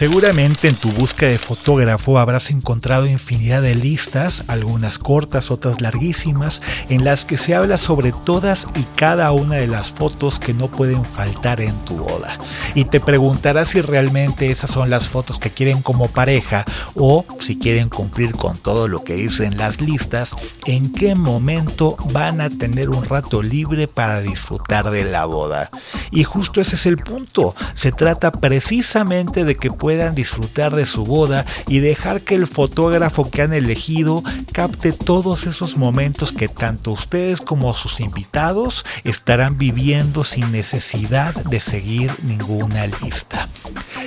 Seguramente 0.00 0.66
en 0.66 0.76
tu 0.76 0.90
búsqueda 0.92 1.28
de 1.28 1.38
fotógrafo 1.38 2.18
habrás 2.18 2.48
encontrado 2.48 3.06
infinidad 3.06 3.60
de 3.60 3.74
listas, 3.74 4.44
algunas 4.48 4.98
cortas, 4.98 5.50
otras 5.50 5.82
larguísimas, 5.82 6.62
en 6.88 7.04
las 7.04 7.26
que 7.26 7.36
se 7.36 7.54
habla 7.54 7.76
sobre 7.76 8.10
todas 8.24 8.66
y 8.76 8.84
cada 8.96 9.30
una 9.32 9.56
de 9.56 9.66
las 9.66 9.90
fotos 9.90 10.38
que 10.38 10.54
no 10.54 10.68
pueden 10.68 11.04
faltar 11.04 11.60
en 11.60 11.74
tu 11.84 11.98
boda. 11.98 12.38
Y 12.74 12.86
te 12.86 12.98
preguntarás 12.98 13.68
si 13.68 13.82
realmente 13.82 14.50
esas 14.50 14.70
son 14.70 14.88
las 14.88 15.06
fotos 15.06 15.38
que 15.38 15.50
quieren 15.50 15.82
como 15.82 16.08
pareja 16.08 16.64
o 16.94 17.26
si 17.38 17.58
quieren 17.58 17.90
cumplir 17.90 18.32
con 18.32 18.56
todo 18.56 18.88
lo 18.88 19.04
que 19.04 19.16
dicen 19.16 19.58
las 19.58 19.82
listas, 19.82 20.34
en 20.64 20.94
qué 20.94 21.14
momento 21.14 21.96
van 22.14 22.40
a 22.40 22.48
tener 22.48 22.88
un 22.88 23.04
rato 23.04 23.42
libre 23.42 23.86
para 23.86 24.22
disfrutar 24.22 24.90
de 24.90 25.04
la 25.04 25.26
boda. 25.26 25.70
Y 26.10 26.24
justo 26.24 26.62
ese 26.62 26.76
es 26.76 26.86
el 26.86 26.96
punto. 26.96 27.54
Se 27.74 27.92
trata 27.92 28.32
precisamente 28.32 29.44
de 29.44 29.56
que 29.56 29.70
puedan 29.90 30.14
disfrutar 30.14 30.76
de 30.76 30.86
su 30.86 31.04
boda 31.04 31.44
y 31.66 31.80
dejar 31.80 32.20
que 32.20 32.36
el 32.36 32.46
fotógrafo 32.46 33.28
que 33.28 33.42
han 33.42 33.52
elegido 33.52 34.22
capte 34.52 34.92
todos 34.92 35.48
esos 35.48 35.76
momentos 35.76 36.30
que 36.30 36.46
tanto 36.46 36.92
ustedes 36.92 37.40
como 37.40 37.74
sus 37.74 37.98
invitados 37.98 38.84
estarán 39.02 39.58
viviendo 39.58 40.22
sin 40.22 40.52
necesidad 40.52 41.34
de 41.34 41.58
seguir 41.58 42.12
ninguna 42.22 42.86
lista. 43.02 43.48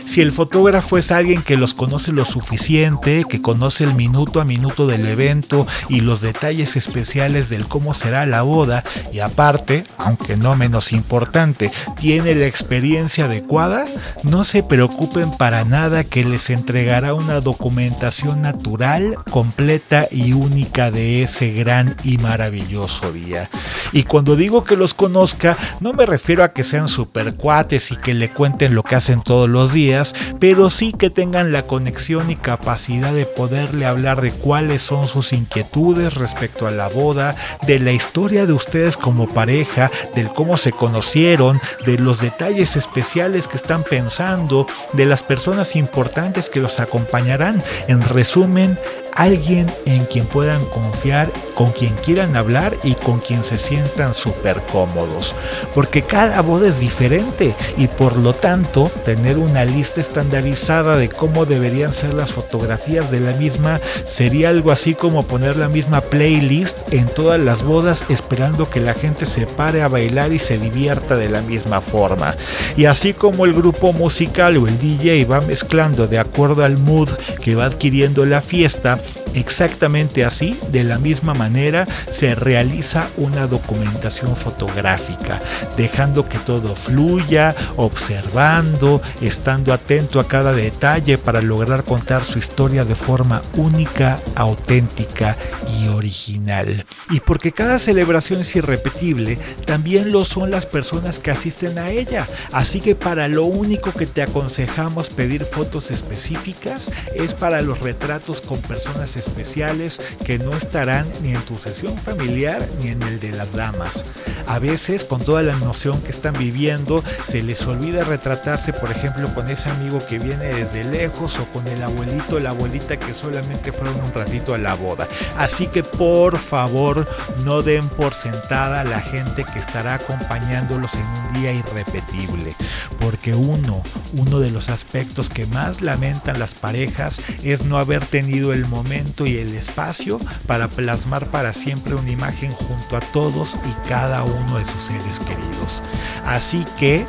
Si 0.06 0.22
el 0.22 0.32
fotógrafo 0.32 0.98
es 0.98 1.12
alguien 1.12 1.42
que 1.42 1.58
los 1.58 1.74
conoce 1.74 2.12
lo 2.12 2.26
suficiente, 2.26 3.24
que 3.28 3.42
conoce 3.42 3.84
el 3.84 3.96
minuto 3.96 4.42
a 4.42 4.46
minuto 4.46 4.86
del 4.86 5.08
evento 5.08 5.66
y 5.90 6.02
los 6.02 6.22
detalles 6.22 6.76
especiales 6.76 7.50
del 7.50 7.68
cómo 7.68 7.94
será 7.94 8.26
la 8.26 8.42
boda, 8.42 8.84
y 9.12 9.20
aparte, 9.20 9.86
aunque 9.98 10.36
no 10.36 10.56
menos 10.56 10.92
importante, 10.92 11.72
tiene 11.98 12.36
la 12.36 12.46
experiencia 12.46 13.26
adecuada, 13.26 13.86
no 14.24 14.44
se 14.44 14.62
preocupen 14.62 15.38
para 15.38 15.64
nada 15.64 16.04
que 16.04 16.24
les 16.24 16.50
entregará 16.50 17.14
una 17.14 17.40
documentación 17.40 18.42
natural, 18.42 19.16
completa 19.32 20.08
y 20.12 20.34
única 20.34 20.92
de 20.92 21.24
ese 21.24 21.54
gran 21.54 21.96
y 22.04 22.18
maravilloso 22.18 23.12
día. 23.12 23.50
Y 23.92 24.04
cuando 24.04 24.36
digo 24.36 24.64
que 24.64 24.76
los 24.76 24.94
conozca, 24.94 25.58
no 25.80 25.94
me 25.94 26.06
refiero 26.06 26.44
a 26.44 26.54
que 26.54 26.64
sean 26.64 26.88
super 26.88 27.36
cuates 27.36 27.92
y 27.92 27.96
que 27.96 28.14
le 28.14 28.30
cuenten 28.30 28.76
lo 28.76 28.84
que 28.84 28.96
hacen 28.96 29.22
todos 29.22 29.50
los 29.50 29.74
días, 29.74 29.93
pero 30.40 30.70
sí 30.70 30.94
que 30.94 31.10
tengan 31.10 31.52
la 31.52 31.68
conexión 31.68 32.30
y 32.30 32.36
capacidad 32.36 33.14
de 33.14 33.26
poderle 33.26 33.86
hablar 33.86 34.22
de 34.22 34.32
cuáles 34.32 34.82
son 34.82 35.08
sus 35.08 35.34
inquietudes 35.34 36.14
respecto 36.16 36.68
a 36.68 36.72
la 36.72 36.88
boda, 36.88 37.36
de 37.68 37.80
la 37.80 37.92
historia 37.92 38.46
de 38.46 38.54
ustedes 38.54 38.98
como 38.98 39.28
pareja, 39.28 39.92
del 40.16 40.30
cómo 40.30 40.58
se 40.58 40.72
conocieron, 40.72 41.60
de 41.86 41.98
los 41.98 42.22
detalles 42.22 42.76
especiales 42.76 43.48
que 43.48 43.58
están 43.58 43.84
pensando, 43.84 44.68
de 44.94 45.06
las 45.06 45.24
personas 45.24 45.76
importantes 45.76 46.50
que 46.50 46.60
los 46.60 46.80
acompañarán. 46.80 47.62
En 47.88 48.02
resumen, 48.02 48.78
alguien 49.16 49.72
en 49.86 50.06
quien 50.06 50.26
puedan 50.26 50.64
confiar, 50.66 51.32
con 51.54 51.72
quien 51.72 51.94
quieran 51.96 52.36
hablar 52.36 52.76
y 52.84 52.96
con 52.96 53.20
quien 53.20 53.44
se 53.44 53.58
sientan 53.58 54.14
súper 54.14 54.62
cómodos. 54.72 55.34
Porque 55.74 56.02
cada 56.02 56.42
boda 56.42 56.68
es 56.68 56.80
diferente 56.80 57.54
y 57.78 57.88
por 57.88 58.18
lo 58.18 58.34
tanto 58.34 58.92
tener 59.06 59.38
una 59.38 59.66
lista 59.66 60.02
estandarizada 60.02 60.98
de 60.98 61.10
cómo 61.10 61.46
deberían 61.46 61.94
ser 61.94 62.14
las 62.14 62.32
fotografías 62.32 63.12
de 63.12 63.20
la 63.20 63.34
misma 63.34 63.80
sería 64.06 64.50
algo 64.50 64.72
así 64.72 64.96
como 64.96 65.24
poner 65.24 65.58
la 65.58 65.70
misma 65.70 66.02
playlist 66.02 66.94
en 66.94 67.06
todas 67.08 67.40
las 67.40 67.64
bodas 67.64 68.06
esperando 68.10 68.70
que 68.70 68.82
la 68.82 68.94
gente 68.94 69.26
se 69.26 69.46
pare 69.46 69.82
a 69.82 69.88
bailar 69.88 70.34
y 70.34 70.40
se 70.40 70.58
divierta 70.58 71.16
de 71.16 71.30
la 71.30 71.42
misma 71.42 71.82
forma. 71.82 72.36
Y 72.78 72.86
así 72.86 73.14
como 73.14 73.46
el 73.46 73.54
grupo 73.54 73.94
musical 73.94 74.58
o 74.58 74.68
el 74.68 74.80
DJ 74.80 75.26
va 75.26 75.42
mezclando 75.42 76.08
de 76.08 76.20
acuerdo 76.20 76.64
al 76.64 76.78
mood 76.78 77.10
que 77.42 77.56
va 77.56 77.66
adquiriendo 77.66 78.26
la 78.26 78.42
fiesta, 78.42 79.00
Exactamente 79.34 80.26
así, 80.26 80.58
de 80.72 80.84
la 80.84 81.00
misma 81.00 81.34
manera, 81.34 81.88
se 82.12 82.36
realiza 82.36 83.10
una 83.18 83.48
documentación 83.48 84.36
fotográfica, 84.36 85.40
dejando 85.76 86.24
que 86.24 86.38
todo 86.40 86.76
fluya, 86.76 87.56
observando, 87.76 89.02
estando 89.22 89.74
atento 89.74 90.20
a 90.20 90.28
cada 90.28 90.54
detalle 90.54 91.18
para 91.18 91.42
lograr 91.42 91.84
contar 91.84 92.24
su 92.24 92.38
historia 92.38 92.86
de 92.86 92.96
forma 92.96 93.42
única, 93.58 94.20
auténtica 94.36 95.36
y 95.80 95.88
original. 95.88 96.86
Y 97.10 97.20
porque 97.20 97.52
cada 97.52 97.80
celebración 97.80 98.42
es 98.42 98.56
irrepetible, 98.56 99.40
también 99.66 100.12
lo 100.12 100.26
son 100.26 100.52
las 100.52 100.68
personas 100.68 101.18
que 101.18 101.32
asisten 101.32 101.80
a 101.80 101.90
ella. 101.90 102.28
Así 102.52 102.80
que 102.80 102.96
para 102.96 103.28
lo 103.28 103.46
único 103.46 103.92
que 103.92 104.06
te 104.06 104.22
aconsejamos 104.22 105.10
pedir 105.10 105.44
fotos 105.46 105.90
específicas 105.90 106.92
es 107.16 107.34
para 107.34 107.62
los 107.62 107.80
retratos 107.80 108.42
con 108.42 108.62
personas 108.62 109.18
específicas 109.18 109.23
especiales 109.28 110.00
que 110.26 110.40
no 110.40 110.56
estarán 110.56 111.08
ni 111.22 111.34
en 111.34 111.42
tu 111.44 111.58
sesión 111.58 111.98
familiar 111.98 112.68
ni 112.82 112.90
en 112.90 113.02
el 113.04 113.20
de 113.20 113.32
las 113.32 113.54
damas. 113.54 114.06
A 114.48 114.60
veces, 114.60 115.06
con 115.06 115.24
toda 115.24 115.42
la 115.42 115.54
emoción 115.54 116.02
que 116.02 116.12
están 116.12 116.38
viviendo, 116.38 117.04
se 117.26 117.42
les 117.42 117.62
olvida 117.66 118.04
retratarse, 118.04 118.74
por 118.74 118.92
ejemplo, 118.92 119.34
con 119.34 119.50
ese 119.50 119.70
amigo 119.70 120.06
que 120.06 120.20
viene 120.20 120.46
desde 120.46 120.84
lejos 120.84 121.40
o 121.40 121.46
con 121.46 121.68
el 121.68 121.82
abuelito 121.82 122.36
o 122.36 122.40
la 122.40 122.50
abuelita 122.50 122.98
que 122.98 123.14
solamente 123.14 123.72
fueron 123.72 123.96
un 124.02 124.14
ratito 124.14 124.54
a 124.54 124.58
la 124.58 124.76
boda. 124.76 125.08
Así 125.38 125.68
que 125.68 125.84
por 125.84 126.40
favor, 126.40 127.08
no 127.46 127.62
den 127.62 127.88
por 127.90 128.14
sentada 128.14 128.84
la 128.84 129.00
gente 129.00 129.46
que 129.46 129.60
estará 129.60 129.96
acompañándolos 129.96 130.92
en 130.96 131.06
un 131.06 131.42
día 131.42 131.54
irrepetible, 131.54 132.56
porque 133.00 133.34
uno, 133.34 133.82
uno 134.18 134.40
de 134.40 134.52
los 134.52 134.70
aspectos 134.70 135.30
que 135.30 135.46
más 135.46 135.82
lamentan 135.82 136.40
las 136.40 136.54
parejas 136.54 137.22
es 137.44 137.64
no 137.64 137.78
haber 137.78 138.06
tenido 138.06 138.54
el 138.54 138.66
momento 138.66 139.13
y 139.22 139.38
el 139.38 139.54
espacio 139.54 140.20
para 140.48 140.68
plasmar 140.68 141.30
para 141.30 141.54
siempre 141.54 141.94
una 141.94 142.10
imagen 142.10 142.52
junto 142.52 142.98
a 142.98 143.00
todos 143.00 143.56
y 143.66 143.88
cada 143.88 144.24
uno 144.24 144.58
de 144.58 144.66
sus 144.66 144.84
seres 144.84 145.20
queridos. 145.20 145.82
Así 146.26 146.66
que 146.80 147.06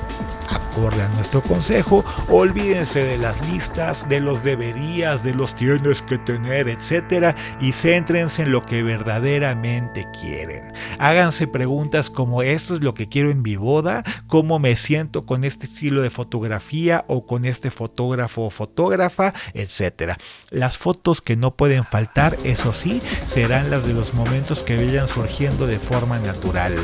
acorde 0.74 1.02
a 1.02 1.08
nuestro 1.10 1.40
consejo, 1.40 2.04
olvídense 2.28 3.04
de 3.04 3.16
las 3.16 3.48
listas, 3.48 4.08
de 4.08 4.18
los 4.18 4.42
deberías, 4.42 5.22
de 5.22 5.32
los 5.32 5.54
tienes 5.54 6.02
que 6.02 6.18
tener, 6.18 6.68
etcétera, 6.68 7.36
y 7.60 7.72
céntrense 7.72 8.42
en 8.42 8.50
lo 8.50 8.62
que 8.62 8.82
verdaderamente 8.82 10.06
quieren. 10.20 10.72
Háganse 10.98 11.46
preguntas 11.46 12.10
como 12.10 12.42
esto 12.42 12.74
es 12.74 12.82
lo 12.82 12.92
que 12.92 13.08
quiero 13.08 13.30
en 13.30 13.42
mi 13.42 13.54
boda, 13.54 14.02
cómo 14.26 14.58
me 14.58 14.74
siento 14.74 15.26
con 15.26 15.44
este 15.44 15.66
estilo 15.66 16.02
de 16.02 16.10
fotografía 16.10 17.04
o 17.06 17.24
con 17.24 17.44
este 17.44 17.70
fotógrafo 17.70 18.42
o 18.42 18.50
fotógrafa, 18.50 19.32
etcétera. 19.52 20.18
Las 20.50 20.76
fotos 20.76 21.20
que 21.20 21.36
no 21.36 21.54
pueden 21.54 21.84
faltar, 21.84 22.36
eso 22.42 22.72
sí, 22.72 23.00
serán 23.26 23.70
las 23.70 23.86
de 23.86 23.92
los 23.92 24.14
momentos 24.14 24.64
que 24.64 24.76
vayan 24.76 25.06
surgiendo 25.06 25.68
de 25.68 25.78
forma 25.78 26.18
natural. 26.18 26.74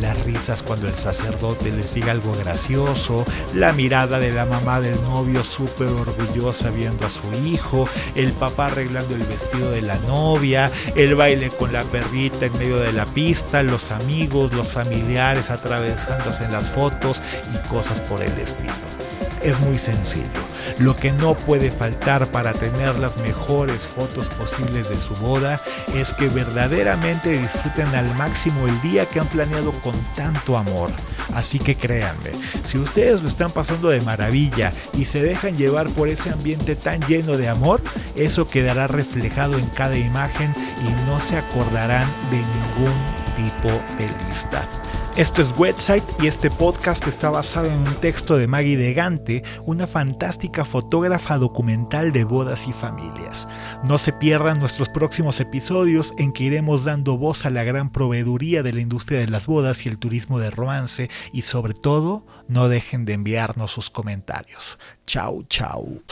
Las 0.00 0.24
risas 0.24 0.62
cuando 0.62 0.86
el 0.86 0.94
sacerdote 0.94 1.72
les 1.72 1.94
diga 1.94 2.12
algo 2.12 2.32
gracioso, 2.44 3.24
la 3.54 3.72
mirada 3.72 4.18
de 4.18 4.32
la 4.32 4.46
mamá 4.46 4.80
del 4.80 5.00
novio 5.02 5.44
súper 5.44 5.88
orgullosa 5.88 6.70
viendo 6.70 7.06
a 7.06 7.10
su 7.10 7.22
hijo, 7.44 7.88
el 8.14 8.32
papá 8.32 8.66
arreglando 8.66 9.14
el 9.14 9.24
vestido 9.24 9.70
de 9.70 9.82
la 9.82 9.96
novia, 10.00 10.70
el 10.96 11.14
baile 11.14 11.48
con 11.50 11.72
la 11.72 11.82
perrita 11.84 12.46
en 12.46 12.58
medio 12.58 12.78
de 12.78 12.92
la 12.92 13.06
pista, 13.06 13.62
los 13.62 13.90
amigos, 13.90 14.52
los 14.52 14.70
familiares 14.70 15.50
atravesándose 15.50 16.44
en 16.44 16.52
las 16.52 16.70
fotos 16.70 17.22
y 17.54 17.68
cosas 17.68 18.00
por 18.00 18.22
el 18.22 18.32
estilo 18.38 18.99
es 19.42 19.58
muy 19.60 19.78
sencillo. 19.78 20.40
Lo 20.78 20.96
que 20.96 21.12
no 21.12 21.34
puede 21.34 21.70
faltar 21.70 22.26
para 22.28 22.52
tener 22.52 22.98
las 22.98 23.18
mejores 23.18 23.86
fotos 23.86 24.28
posibles 24.28 24.88
de 24.88 24.98
su 24.98 25.14
boda 25.16 25.60
es 25.94 26.12
que 26.12 26.28
verdaderamente 26.28 27.30
disfruten 27.30 27.88
al 27.94 28.14
máximo 28.16 28.66
el 28.66 28.80
día 28.80 29.06
que 29.06 29.20
han 29.20 29.28
planeado 29.28 29.72
con 29.82 29.94
tanto 30.14 30.56
amor. 30.56 30.90
Así 31.34 31.58
que 31.58 31.76
créanme, 31.76 32.32
si 32.64 32.78
ustedes 32.78 33.22
lo 33.22 33.28
están 33.28 33.50
pasando 33.50 33.88
de 33.88 34.00
maravilla 34.00 34.72
y 34.94 35.04
se 35.04 35.22
dejan 35.22 35.56
llevar 35.56 35.88
por 35.90 36.08
ese 36.08 36.30
ambiente 36.30 36.74
tan 36.74 37.00
lleno 37.06 37.36
de 37.36 37.48
amor, 37.48 37.80
eso 38.16 38.48
quedará 38.48 38.86
reflejado 38.88 39.58
en 39.58 39.66
cada 39.68 39.96
imagen 39.96 40.52
y 40.86 41.06
no 41.06 41.20
se 41.20 41.36
acordarán 41.36 42.10
de 42.30 42.38
ningún 42.38 42.94
tipo 43.36 43.68
de 43.96 44.08
lista. 44.28 44.68
Esto 45.16 45.42
es 45.42 45.52
Website 45.58 46.04
y 46.22 46.28
este 46.28 46.50
podcast 46.50 47.06
está 47.06 47.30
basado 47.30 47.66
en 47.66 47.76
un 47.76 47.94
texto 47.96 48.36
de 48.36 48.46
Maggie 48.46 48.76
de 48.76 48.94
Gante, 48.94 49.42
una 49.66 49.86
fantástica 49.86 50.64
fotógrafa 50.64 51.36
documental 51.36 52.12
de 52.12 52.24
bodas 52.24 52.68
y 52.68 52.72
familias. 52.72 53.48
No 53.82 53.98
se 53.98 54.12
pierdan 54.12 54.60
nuestros 54.60 54.88
próximos 54.88 55.40
episodios 55.40 56.14
en 56.16 56.32
que 56.32 56.44
iremos 56.44 56.84
dando 56.84 57.18
voz 57.18 57.44
a 57.44 57.50
la 57.50 57.64
gran 57.64 57.90
proveeduría 57.90 58.62
de 58.62 58.72
la 58.72 58.80
industria 58.80 59.18
de 59.18 59.28
las 59.28 59.46
bodas 59.46 59.84
y 59.84 59.88
el 59.88 59.98
turismo 59.98 60.38
de 60.38 60.50
romance 60.50 61.10
y 61.32 61.42
sobre 61.42 61.74
todo 61.74 62.24
no 62.48 62.68
dejen 62.68 63.04
de 63.04 63.14
enviarnos 63.14 63.72
sus 63.72 63.90
comentarios. 63.90 64.78
Chau, 65.06 65.42
chau. 65.48 66.02